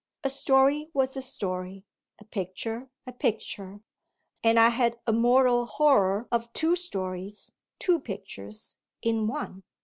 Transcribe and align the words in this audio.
A 0.23 0.31
story 0.31 0.89
was 0.95 1.15
a 1.15 1.21
story, 1.21 1.85
a 2.17 2.25
picture 2.25 2.89
a 3.05 3.11
picture, 3.13 3.81
and 4.43 4.57
I 4.59 4.69
had 4.69 4.99
a 5.05 5.13
mortal 5.13 5.67
horror 5.67 6.27
of 6.31 6.51
two 6.53 6.75
stories, 6.75 7.51
two 7.77 7.99
pictures, 7.99 8.73
in 9.03 9.27
one. 9.27 9.61